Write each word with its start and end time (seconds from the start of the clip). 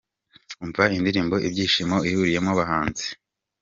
Umva 0.63 0.83
indirimbo 0.97 1.35
’Ibishyimbo’ 1.47 1.97
ihuriyemo 2.09 2.49
aba 2.53 2.59
bahanzi. 2.59 3.05